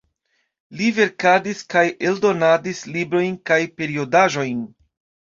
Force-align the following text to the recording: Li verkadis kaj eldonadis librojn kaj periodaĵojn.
Li 0.77 0.85
verkadis 0.99 1.59
kaj 1.73 1.83
eldonadis 2.11 2.79
librojn 2.95 3.35
kaj 3.51 3.59
periodaĵojn. 3.83 4.65